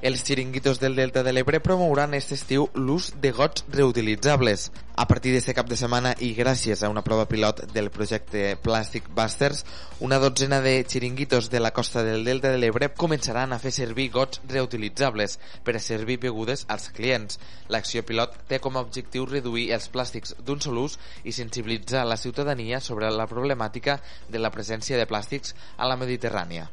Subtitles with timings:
[0.00, 4.68] Els xiringuitos del Delta de l'Ebre promouran aquest estiu l'ús de gots reutilitzables.
[4.94, 9.08] A partir d'aquest cap de setmana i gràcies a una prova pilot del projecte Plastic
[9.16, 9.64] Busters,
[9.98, 14.12] una dotzena de xiringuitos de la costa del Delta de l'Ebre començaran a fer servir
[14.14, 15.34] gots reutilitzables
[15.66, 17.40] per a servir begudes als clients.
[17.66, 22.20] L'acció pilot té com a objectiu reduir els plàstics d'un sol ús i sensibilitzar la
[22.22, 26.68] ciutadania sobre la problemàtica de la presència de plàstics a la Mediterrània.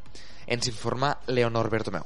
[0.46, 2.06] Ens informa Leonor Bertomeu.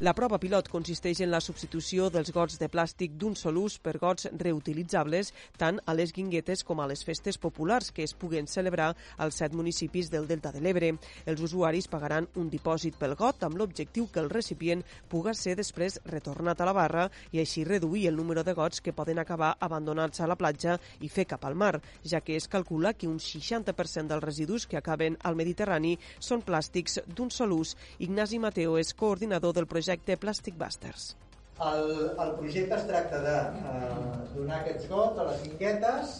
[0.00, 3.98] La prova pilot consisteix en la substitució dels gots de plàstic d'un sol ús per
[4.00, 5.28] gots reutilitzables
[5.60, 9.52] tant a les guinguetes com a les festes populars que es puguen celebrar als set
[9.52, 10.94] municipis del Delta de l'Ebre.
[11.28, 14.80] Els usuaris pagaran un dipòsit pel got amb l'objectiu que el recipient
[15.12, 17.04] puga ser després retornat a la barra
[17.36, 21.12] i així reduir el número de gots que poden acabar abandonats a la platja i
[21.12, 21.74] fer cap al mar,
[22.08, 27.02] ja que es calcula que un 60% dels residus que acaben al Mediterrani són plàstics
[27.04, 27.76] d'un sol ús.
[27.98, 31.16] Ignasi Mateo és coordinador del projecte projecte Plastic Busters.
[31.60, 36.12] El, el projecte es tracta de eh, donar aquests gots a les guinguetes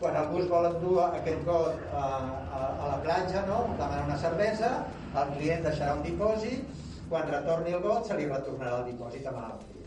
[0.00, 3.60] quan algú es vol endur aquest got a, a, a la platja, no?
[3.78, 4.72] demanar una cervesa,
[5.14, 6.66] el client deixarà un dipòsit,
[7.12, 9.81] quan retorni el got se li retornarà el dipòsit amb client.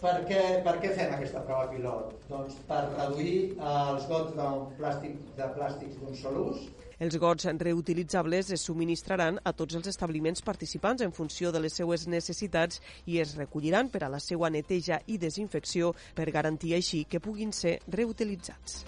[0.00, 2.14] Per què, per què fem aquesta prova pilot?
[2.30, 4.46] Doncs per reduir eh, els gots de
[4.78, 6.68] plàstic, de plàstics d'un sol ús
[7.00, 12.04] els gots reutilitzables es subministraran a tots els establiments participants en funció de les seues
[12.12, 17.24] necessitats i es recolliran per a la seva neteja i desinfecció per garantir així que
[17.24, 18.82] puguin ser reutilitzats.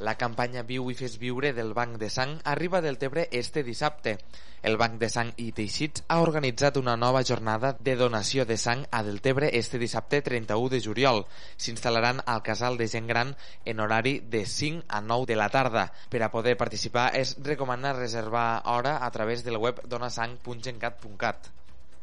[0.00, 4.14] La campanya Viu i Fes Viure del Banc de Sang arriba del Tebre este dissabte.
[4.62, 8.86] El Banc de Sang i Teixits ha organitzat una nova jornada de donació de sang
[8.96, 11.22] a Deltebre este dissabte 31 de juliol.
[11.56, 15.90] S'instal·laran al casal de gent gran en horari de 5 a 9 de la tarda.
[16.08, 21.52] Per a poder participar es recomana reservar hora a través del web donasang.gencat.cat.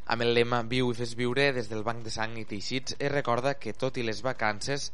[0.08, 3.10] Amb el lema Viu i fes viure, des del Banc de Sang i Teixits es
[3.12, 4.86] recorda que tot i les vacances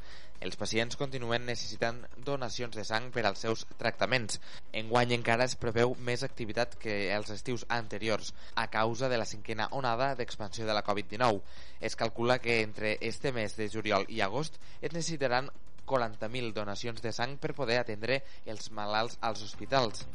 [0.43, 4.41] els pacients continuen necessitant donacions de sang per als seus tractaments.
[4.81, 9.69] Enguany encara es preveu més activitat que els estius anteriors a causa de la cinquena
[9.71, 11.39] onada d'expansió de la Covid-19.
[11.81, 15.53] Es calcula que entre este mes de juliol i agost es necessitaran
[15.87, 20.09] 40.000 donacions de sang per poder atendre els malalts als hospitals.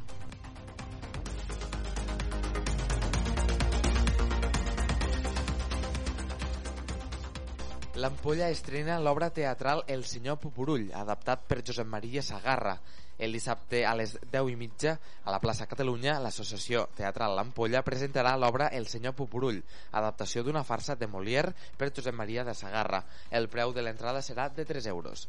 [7.99, 12.77] L'Ampolla estrena l'obra teatral El senyor Pupurull, adaptat per Josep Maria Sagarra.
[13.19, 14.93] El dissabte a les 10 i mitja,
[15.27, 19.59] a la plaça Catalunya, l'Associació Teatral L'Ampolla presentarà l'obra El senyor Pupurull,
[19.91, 23.03] adaptació d'una farsa de Molière per Josep Maria de Sagarra.
[23.35, 25.27] El preu de l'entrada serà de 3 euros.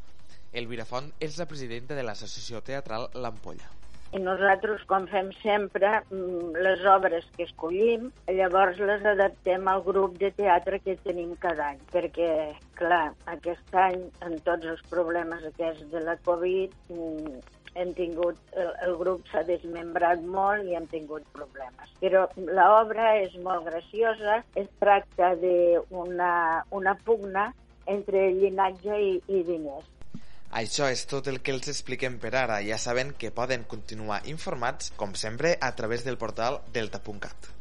[0.53, 3.67] Elvira Font és la presidenta de l'Associació Teatral L'Ampolla.
[4.11, 10.17] I nosaltres, com fem sempre, mm, les obres que escollim, llavors les adaptem al grup
[10.19, 12.31] de teatre que tenim cada any, perquè,
[12.81, 17.39] clar, aquest any, amb tots els problemes aquests de la Covid, mm,
[17.77, 21.95] hem tingut, el, el grup s'ha desmembrat molt i hem tingut problemes.
[22.03, 22.27] Però
[22.59, 26.35] l'obra és molt graciosa, es tracta d'una
[26.83, 27.53] una pugna
[27.87, 29.87] entre llinatge i, i diners
[30.51, 32.59] això és tot el que els expliquem per ara.
[32.67, 37.60] Ja saben que poden continuar informats, com sempre, a través del portal delta.cat.